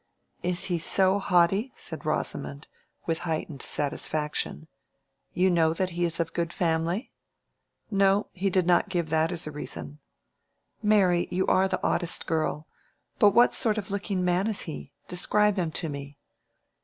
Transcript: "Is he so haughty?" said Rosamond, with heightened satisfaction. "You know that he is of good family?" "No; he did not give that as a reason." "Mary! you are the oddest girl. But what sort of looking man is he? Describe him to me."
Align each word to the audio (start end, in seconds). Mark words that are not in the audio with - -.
"Is 0.41 0.63
he 0.63 0.79
so 0.79 1.19
haughty?" 1.19 1.71
said 1.75 2.07
Rosamond, 2.07 2.67
with 3.05 3.19
heightened 3.19 3.61
satisfaction. 3.61 4.67
"You 5.35 5.51
know 5.51 5.73
that 5.73 5.91
he 5.91 6.05
is 6.05 6.19
of 6.19 6.33
good 6.33 6.51
family?" 6.51 7.11
"No; 7.91 8.25
he 8.33 8.49
did 8.49 8.65
not 8.65 8.89
give 8.89 9.09
that 9.11 9.31
as 9.31 9.45
a 9.45 9.51
reason." 9.51 9.99
"Mary! 10.81 11.27
you 11.29 11.45
are 11.45 11.67
the 11.67 11.79
oddest 11.85 12.25
girl. 12.25 12.67
But 13.19 13.35
what 13.35 13.53
sort 13.53 13.77
of 13.77 13.91
looking 13.91 14.25
man 14.25 14.47
is 14.47 14.61
he? 14.61 14.91
Describe 15.07 15.55
him 15.57 15.69
to 15.73 15.87
me." 15.87 16.17